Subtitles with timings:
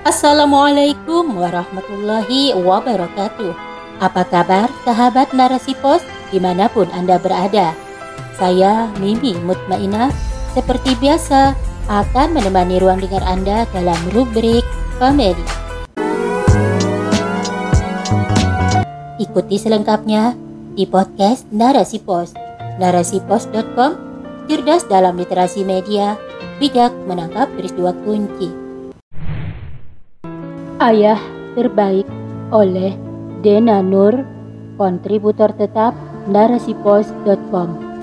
[0.00, 3.52] Assalamualaikum warahmatullahi wabarakatuh.
[4.00, 6.00] Apa kabar sahabat narasi pos
[6.32, 7.76] di mana pun Anda berada?
[8.40, 10.08] Saya Mimi Mutmainah
[10.56, 11.52] seperti biasa
[11.92, 14.64] akan menemani ruang dengar Anda dalam rubrik
[14.96, 15.44] komedi.
[19.20, 20.32] Ikuti selengkapnya
[20.80, 22.32] di podcast Narasi Pos.
[22.80, 23.92] Narasipos.com
[24.48, 26.16] cerdas dalam literasi media,
[26.56, 28.59] bijak menangkap peristiwa kunci.
[30.80, 31.20] Ayah
[31.52, 32.08] terbaik
[32.48, 32.96] oleh
[33.44, 34.24] Dena Nur,
[34.80, 35.92] kontributor tetap
[36.24, 38.00] narasipos.com.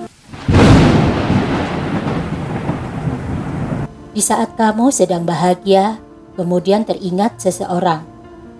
[4.14, 5.98] Di saat kamu sedang bahagia,
[6.38, 8.06] kemudian teringat seseorang,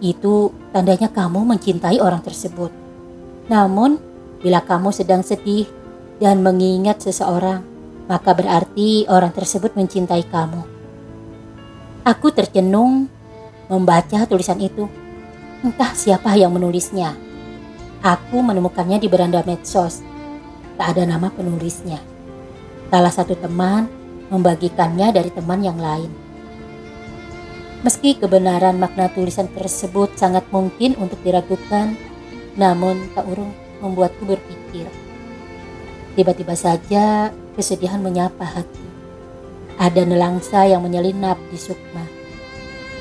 [0.02, 2.74] itu tandanya kamu mencintai orang tersebut.
[3.46, 4.02] Namun,
[4.42, 5.70] bila kamu sedang sedih
[6.18, 7.62] dan mengingat seseorang,
[8.10, 10.66] maka berarti orang tersebut mencintai kamu.
[12.02, 13.06] Aku tercenung
[13.68, 14.88] membaca tulisan itu.
[15.60, 17.14] Entah siapa yang menulisnya.
[18.00, 20.00] Aku menemukannya di beranda medsos.
[20.80, 22.00] Tak ada nama penulisnya.
[22.88, 23.86] Salah satu teman
[24.32, 26.08] membagikannya dari teman yang lain.
[27.84, 31.94] Meski kebenaran makna tulisan tersebut sangat mungkin untuk diragukan,
[32.58, 34.90] namun tak urung membuatku berpikir.
[36.18, 38.86] Tiba-tiba saja kesedihan menyapa hati.
[39.78, 42.17] Ada nelangsa yang menyelinap di sukma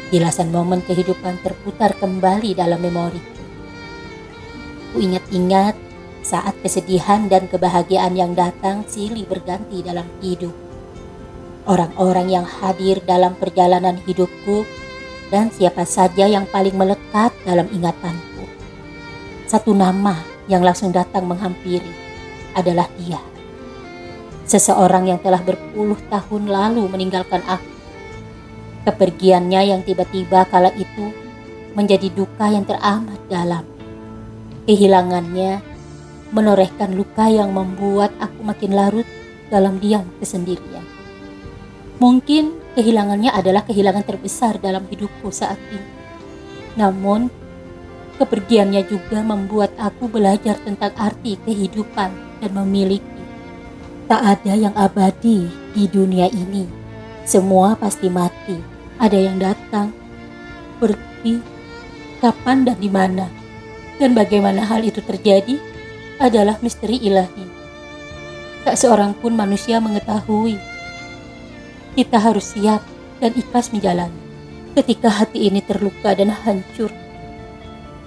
[0.07, 3.19] Jelasan momen kehidupan terputar kembali dalam memori.
[4.95, 5.75] Ku ingat-ingat
[6.23, 10.55] saat kesedihan dan kebahagiaan yang datang silih berganti dalam hidup.
[11.67, 14.63] Orang-orang yang hadir dalam perjalanan hidupku
[15.27, 18.47] dan siapa saja yang paling melekat dalam ingatanku.
[19.43, 21.91] Satu nama yang langsung datang menghampiri
[22.55, 23.19] adalah dia.
[24.47, 27.76] Seseorang yang telah berpuluh tahun lalu meninggalkan aku
[28.87, 31.11] Kepergiannya yang tiba-tiba kala itu
[31.75, 33.67] menjadi duka yang teramat dalam.
[34.63, 35.59] Kehilangannya
[36.31, 39.03] menorehkan luka yang membuat aku makin larut
[39.51, 40.87] dalam diam kesendirian.
[41.99, 45.91] Mungkin kehilangannya adalah kehilangan terbesar dalam hidupku saat ini.
[46.79, 47.27] Namun,
[48.15, 53.19] kepergiannya juga membuat aku belajar tentang arti kehidupan dan memiliki.
[54.07, 56.63] Tak ada yang abadi di dunia ini.
[57.27, 59.93] Semua pasti mati ada yang datang,
[60.81, 61.37] pergi,
[62.17, 63.29] kapan dan di mana,
[64.01, 65.57] dan bagaimana hal itu terjadi
[66.17, 67.45] adalah misteri ilahi.
[68.65, 70.57] Tak seorang pun manusia mengetahui.
[71.93, 72.81] Kita harus siap
[73.21, 74.21] dan ikhlas menjalani.
[74.77, 76.93] Ketika hati ini terluka dan hancur,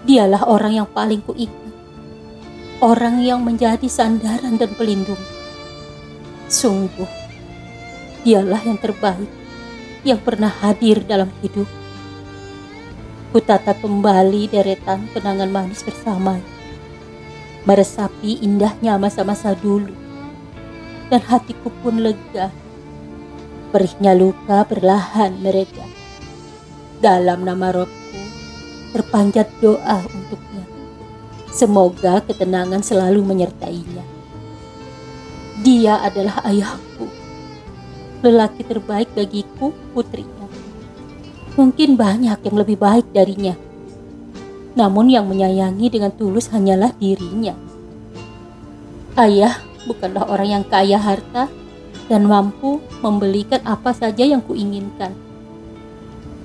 [0.07, 1.59] dialah orang yang paling kuingat.
[2.81, 5.19] Orang yang menjadi sandaran dan pelindung.
[6.47, 7.11] Sungguh,
[8.25, 9.29] dialah yang terbaik
[10.03, 11.69] yang pernah hadir dalam hidup.
[13.31, 16.43] Kutata kembali deretan kenangan manis bersama,
[17.63, 19.95] meresapi indahnya masa-masa dulu,
[21.13, 22.51] dan hatiku pun lega.
[23.71, 25.87] Perihnya luka perlahan mereka.
[26.99, 28.19] Dalam nama rohku,
[28.91, 30.67] terpanjat doa untuknya.
[31.55, 34.03] Semoga ketenangan selalu menyertainya.
[35.63, 36.90] Dia adalah ayahku
[38.21, 40.47] lelaki terbaik bagiku putrinya.
[41.57, 43.57] Mungkin banyak yang lebih baik darinya.
[44.77, 47.57] Namun yang menyayangi dengan tulus hanyalah dirinya.
[49.19, 51.51] Ayah bukanlah orang yang kaya harta
[52.07, 55.11] dan mampu membelikan apa saja yang kuinginkan.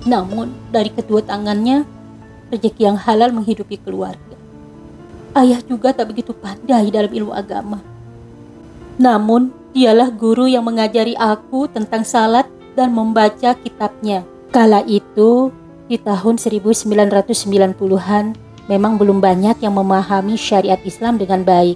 [0.06, 1.85] Namun dari kedua tangannya,
[2.50, 4.38] rezeki yang halal menghidupi keluarga.
[5.35, 7.81] Ayah juga tak begitu pandai dalam ilmu agama.
[8.96, 12.47] Namun Dialah guru yang mengajari aku tentang salat
[12.80, 14.24] dan membaca kitabnya.
[14.56, 15.52] Kala itu,
[15.91, 18.25] di tahun 1990-an,
[18.72, 21.75] memang belum banyak yang memahami syariat Islam dengan baik.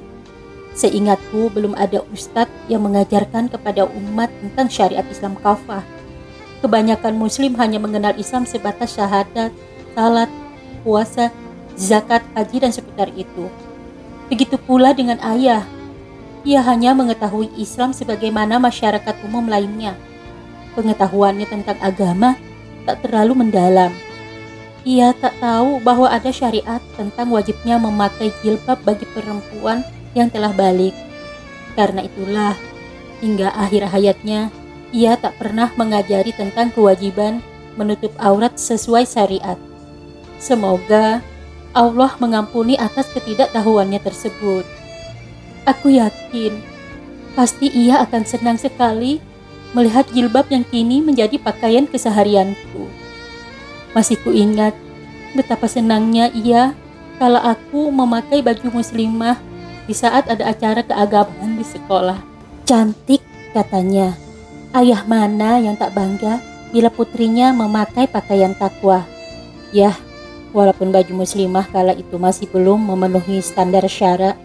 [0.80, 5.84] Seingatku, belum ada ustadz yang mengajarkan kepada umat tentang syariat Islam kafah.
[6.64, 9.52] Kebanyakan muslim hanya mengenal Islam sebatas syahadat,
[9.92, 10.32] salat,
[10.88, 11.36] puasa,
[11.76, 13.52] zakat, haji, dan seputar itu.
[14.32, 15.68] Begitu pula dengan ayah
[16.48, 19.96] ia hanya mengetahui Islam sebagaimana masyarakat umum lainnya.
[20.78, 22.40] Pengetahuannya tentang agama
[22.88, 23.92] tak terlalu mendalam.
[24.88, 29.84] Ia tak tahu bahwa ada syariat tentang wajibnya memakai jilbab bagi perempuan
[30.16, 30.96] yang telah balik.
[31.76, 32.56] Karena itulah,
[33.20, 34.48] hingga akhir hayatnya,
[34.96, 37.44] ia tak pernah mengajari tentang kewajiban
[37.76, 39.60] menutup aurat sesuai syariat.
[40.40, 41.20] Semoga
[41.76, 44.79] Allah mengampuni atas ketidaktahuannya tersebut.
[45.70, 46.58] Aku yakin
[47.38, 49.22] pasti ia akan senang sekali
[49.78, 52.90] melihat jilbab yang kini menjadi pakaian keseharianku.
[53.94, 54.74] Masih kuingat
[55.38, 56.74] betapa senangnya ia
[57.22, 59.38] kalau aku memakai baju muslimah
[59.86, 62.18] di saat ada acara keagamaan di sekolah.
[62.66, 63.22] Cantik
[63.54, 64.18] katanya.
[64.74, 66.42] Ayah mana yang tak bangga
[66.74, 69.06] bila putrinya memakai pakaian takwa.
[69.70, 69.94] Yah,
[70.50, 74.38] walaupun baju muslimah kala itu masih belum memenuhi standar syarat,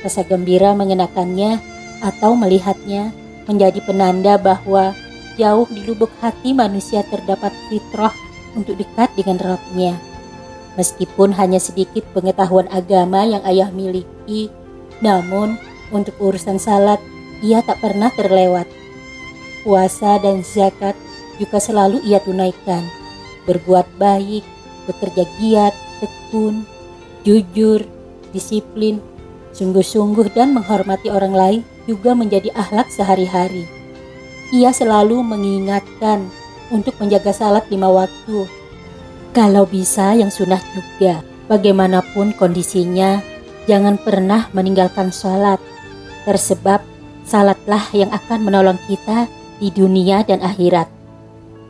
[0.00, 1.60] rasa gembira mengenakannya
[2.00, 3.12] atau melihatnya
[3.44, 4.96] menjadi penanda bahwa
[5.36, 8.12] jauh di lubuk hati manusia terdapat fitrah
[8.56, 9.96] untuk dekat dengan Rabbnya.
[10.78, 14.48] Meskipun hanya sedikit pengetahuan agama yang ayah miliki,
[15.02, 15.58] namun
[15.90, 17.02] untuk urusan salat
[17.42, 18.68] ia tak pernah terlewat.
[19.64, 20.96] Puasa dan zakat
[21.36, 22.84] juga selalu ia tunaikan.
[23.48, 24.44] Berbuat baik,
[24.88, 26.64] bekerja giat, tekun,
[27.26, 27.84] jujur,
[28.30, 29.02] disiplin,
[29.54, 33.66] sungguh-sungguh dan menghormati orang lain juga menjadi akhlak sehari-hari.
[34.50, 36.26] Ia selalu mengingatkan
[36.74, 38.46] untuk menjaga salat lima waktu.
[39.30, 43.22] Kalau bisa yang sunnah juga, bagaimanapun kondisinya,
[43.70, 45.62] jangan pernah meninggalkan salat.
[46.26, 46.82] Tersebab
[47.22, 49.30] salatlah yang akan menolong kita
[49.62, 50.90] di dunia dan akhirat.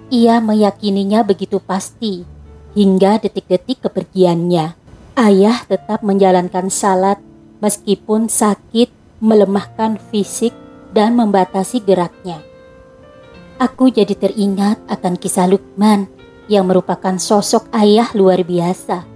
[0.09, 2.25] Ia meyakininya begitu pasti
[2.73, 4.73] hingga detik-detik kepergiannya.
[5.21, 7.21] Ayah tetap menjalankan salat
[7.61, 8.91] meskipun sakit,
[9.21, 10.53] melemahkan fisik,
[10.91, 12.43] dan membatasi geraknya.
[13.61, 16.09] Aku jadi teringat akan kisah Lukman
[16.51, 19.07] yang merupakan sosok ayah luar biasa.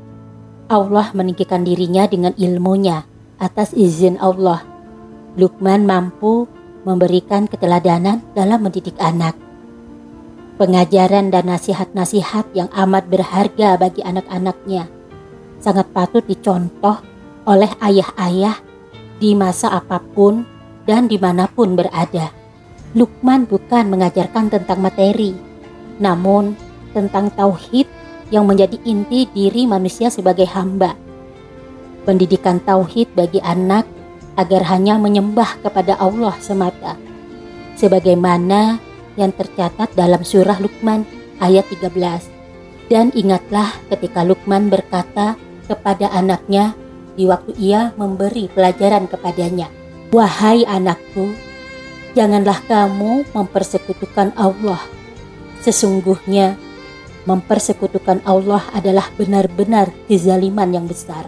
[0.69, 3.05] Allah meninggikan dirinya dengan ilmunya
[3.41, 4.63] atas izin Allah
[5.35, 6.47] Lukman mampu
[6.87, 9.35] memberikan keteladanan dalam mendidik anak.
[10.55, 14.87] Pengajaran dan nasihat-nasihat yang amat berharga bagi anak-anaknya
[15.59, 17.14] sangat patut dicontoh
[17.45, 18.57] oleh ayah-ayah
[19.21, 20.45] di masa apa pun
[20.85, 22.33] dan di mana pun berada.
[22.95, 25.35] Lukman bukan mengajarkan tentang materi,
[25.99, 26.55] namun
[26.95, 27.91] tentang tauhid
[28.31, 30.95] yang menjadi inti diri manusia sebagai hamba.
[32.07, 33.89] Pendidikan tauhid bagi anak
[34.37, 36.95] agar hanya menyembah kepada Allah semata.
[37.75, 38.79] Sebagaimana
[39.19, 41.03] yang tercatat dalam surah Luqman
[41.43, 42.91] ayat 13.
[42.91, 46.77] Dan ingatlah ketika Luqman berkata kepada anaknya
[47.15, 49.71] di waktu ia memberi pelajaran kepadanya.
[50.15, 51.35] Wahai anakku,
[52.15, 54.79] janganlah kamu mempersekutukan Allah.
[55.63, 56.55] Sesungguhnya
[57.25, 61.27] mempersekutukan Allah adalah benar-benar kezaliman yang besar.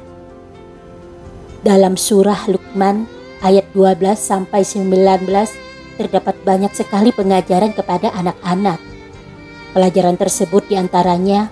[1.65, 3.09] Dalam surah Luqman
[3.43, 5.27] ayat 12 sampai 19
[5.97, 8.79] terdapat banyak sekali pengajaran kepada anak-anak.
[9.73, 11.49] Pelajaran tersebut di antaranya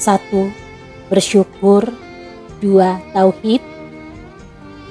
[0.00, 0.48] satu
[1.12, 1.92] bersyukur,
[2.60, 3.64] dua tauhid,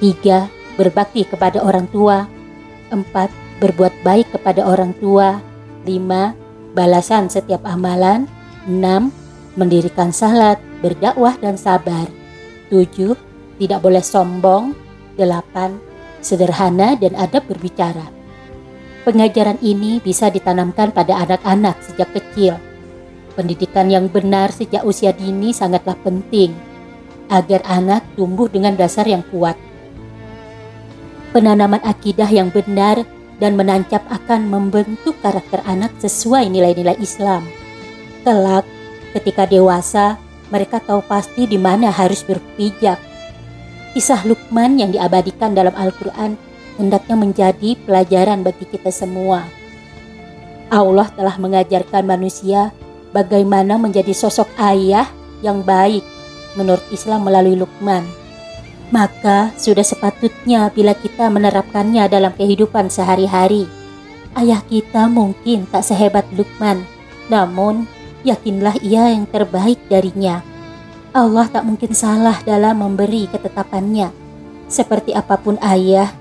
[0.02, 2.26] tiga berbakti kepada orang tua,
[2.90, 3.30] empat
[3.62, 5.38] berbuat baik kepada orang tua,
[5.86, 6.34] lima
[6.74, 8.26] balasan setiap amalan,
[8.66, 9.14] enam
[9.54, 12.10] mendirikan salat, berdakwah dan sabar,
[12.68, 13.14] tujuh
[13.62, 14.74] tidak boleh sombong.
[15.20, 15.76] Delapan,
[16.24, 18.08] sederhana dan adab berbicara.
[19.04, 22.56] Pengajaran ini bisa ditanamkan pada anak-anak sejak kecil.
[23.36, 26.69] Pendidikan yang benar sejak usia dini sangatlah penting
[27.30, 29.54] agar anak tumbuh dengan dasar yang kuat.
[31.30, 33.06] Penanaman akidah yang benar
[33.38, 37.46] dan menancap akan membentuk karakter anak sesuai nilai-nilai Islam.
[38.26, 38.66] Kelak,
[39.14, 40.18] ketika dewasa,
[40.50, 42.98] mereka tahu pasti di mana harus berpijak
[43.90, 46.38] Kisah Lukman yang diabadikan dalam Al-Quran
[46.78, 49.42] hendaknya menjadi pelajaran bagi kita semua.
[50.70, 52.70] Allah telah mengajarkan manusia
[53.10, 55.10] bagaimana menjadi sosok ayah
[55.42, 56.06] yang baik
[56.54, 58.06] menurut Islam melalui Lukman.
[58.90, 63.70] Maka sudah sepatutnya bila kita menerapkannya dalam kehidupan sehari-hari.
[64.34, 66.82] Ayah kita mungkin tak sehebat Lukman,
[67.30, 67.86] namun
[68.26, 70.42] yakinlah ia yang terbaik darinya.
[71.10, 74.14] Allah tak mungkin salah dalam memberi ketetapannya.
[74.70, 76.14] Seperti apa pun ayah,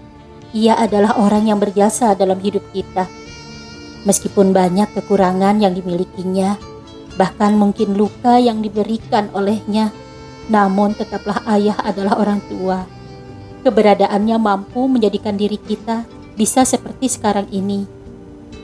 [0.49, 3.05] ia adalah orang yang berjasa dalam hidup kita.
[4.09, 6.57] Meskipun banyak kekurangan yang dimilikinya,
[7.21, 9.93] bahkan mungkin luka yang diberikan olehnya,
[10.49, 12.83] namun tetaplah ayah adalah orang tua.
[13.61, 16.03] Keberadaannya mampu menjadikan diri kita
[16.33, 17.85] bisa seperti sekarang ini.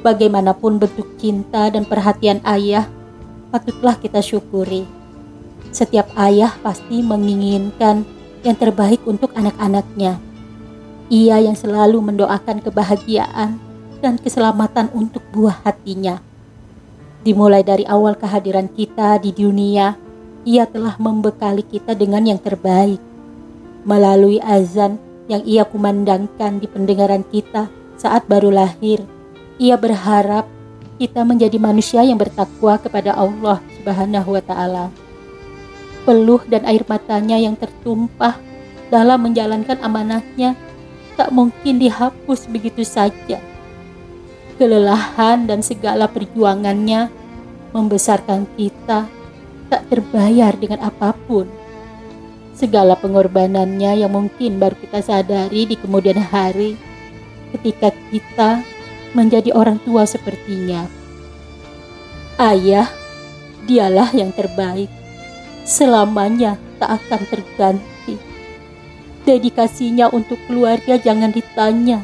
[0.01, 2.89] Bagaimanapun bentuk cinta dan perhatian ayah,
[3.53, 4.89] patutlah kita syukuri.
[5.69, 8.07] Setiap ayah pasti menginginkan
[8.41, 10.17] yang terbaik untuk anak-anaknya.
[11.09, 13.61] Ia yang selalu mendoakan kebahagiaan
[14.01, 16.21] dan keselamatan untuk buah hatinya.
[17.25, 19.97] Dimulai dari awal kehadiran kita di dunia,
[20.45, 23.01] ia telah membekali kita dengan yang terbaik.
[23.81, 29.01] Melalui azan yang ia kumandangkan di pendengaran kita saat baru lahir,
[29.57, 30.45] ia berharap
[31.01, 34.85] kita menjadi manusia yang bertakwa kepada Allah Subhanahu wa taala.
[36.05, 38.37] Peluh dan air matanya yang tertumpah
[38.93, 40.53] dalam menjalankan amanahnya
[41.17, 43.41] tak mungkin dihapus begitu saja.
[44.55, 47.11] Kelelahan dan segala perjuangannya
[47.75, 49.09] membesarkan kita
[49.69, 51.49] tak terbayar dengan apa pun.
[52.55, 56.79] Segala pengorbanannya yang mungkin baru kita sadari di kemudian hari
[57.51, 58.63] ketika kita
[59.11, 60.87] menjadi orang tua sepertinya.
[62.35, 62.87] Ayah,
[63.67, 64.91] dialah yang terbaik.
[65.63, 68.15] Selamanya tak akan terganti.
[69.25, 72.03] Dedikasinya untuk keluarga jangan ditanya.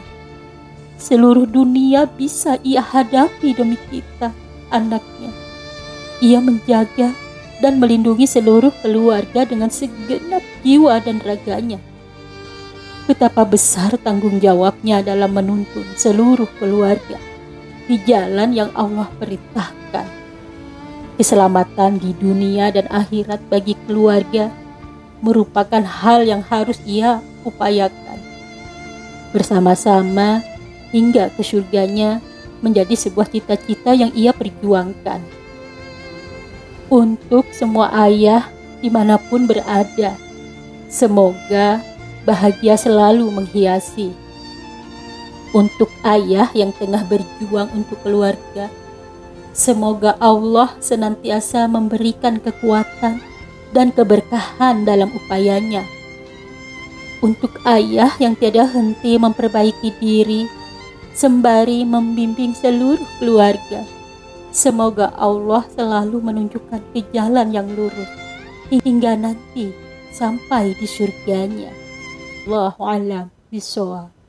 [0.97, 4.33] Seluruh dunia bisa ia hadapi demi kita,
[4.73, 5.29] anaknya.
[6.21, 7.13] Ia menjaga
[7.61, 11.77] dan melindungi seluruh keluarga dengan segenap jiwa dan raganya.
[13.05, 17.21] Betapa besar tanggung jawabnya dalam menuntun seluruh keluarga
[17.85, 20.07] di jalan yang Allah perintahkan.
[21.21, 24.49] Keselamatan di dunia dan akhirat bagi keluarga
[25.21, 28.17] merupakan hal yang harus ia upayakan.
[29.29, 30.41] Bersama-sama
[30.89, 32.19] hingga ke surganya
[32.61, 35.40] menjadi sebuah cita-cita yang ia perjuangkan.
[36.91, 38.51] Untuk semua ayah
[38.83, 40.11] di mana pun berada,
[40.91, 41.79] semoga
[42.27, 44.11] bahagia selalu menghiasi.
[45.55, 48.67] Untuk ayah yang tengah berjuang untuk keluarga,
[49.55, 53.23] semoga Allah senantiasa memberikan kekuatan
[53.71, 55.87] dan keberkahan dalam upayanya.
[57.23, 60.43] Untuk ayah yang tiada henti memperbaiki diri,
[61.15, 63.87] sembari membimbing seluruh keluarga,
[64.51, 68.07] semoga Allah selalu menunjukkan ke jalan yang lurus
[68.69, 69.71] hingga nanti
[70.11, 71.71] sampai di surganya.
[72.47, 74.20] Allahu alam bisawab.